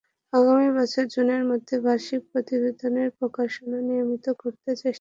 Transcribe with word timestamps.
আগামী 0.33 0.69
বছরের 0.77 1.07
জুনের 1.13 1.43
মধ্যে 1.51 1.75
বার্ষিক 1.85 2.21
প্রতিবেদনের 2.31 3.09
প্রকাশনা 3.19 3.77
নিয়মিত 3.87 4.25
করতে 4.41 4.69
চেষ্টা 4.71 4.79
করছি। 4.79 4.87